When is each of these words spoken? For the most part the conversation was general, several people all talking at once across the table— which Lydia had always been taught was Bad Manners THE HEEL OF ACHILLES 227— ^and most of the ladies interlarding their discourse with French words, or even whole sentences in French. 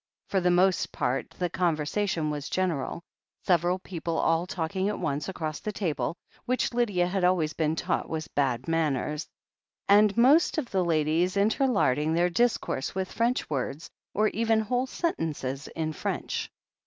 For 0.29 0.41
the 0.41 0.49
most 0.49 0.91
part 0.91 1.29
the 1.37 1.47
conversation 1.47 2.31
was 2.31 2.49
general, 2.49 3.03
several 3.45 3.77
people 3.77 4.17
all 4.17 4.47
talking 4.47 4.89
at 4.89 4.97
once 4.97 5.29
across 5.29 5.59
the 5.59 5.71
table— 5.71 6.15
which 6.47 6.73
Lydia 6.73 7.05
had 7.05 7.23
always 7.23 7.53
been 7.53 7.75
taught 7.75 8.09
was 8.09 8.27
Bad 8.27 8.67
Manners 8.67 9.27
THE 9.87 9.93
HEEL 9.93 9.99
OF 9.99 10.05
ACHILLES 10.13 10.15
227— 10.53 10.57
^and 10.57 10.57
most 10.57 10.57
of 10.57 10.71
the 10.71 10.83
ladies 10.83 11.37
interlarding 11.37 12.13
their 12.15 12.29
discourse 12.31 12.95
with 12.95 13.11
French 13.11 13.47
words, 13.47 13.91
or 14.15 14.29
even 14.29 14.61
whole 14.61 14.87
sentences 14.87 15.67
in 15.67 15.93
French. 15.93 16.49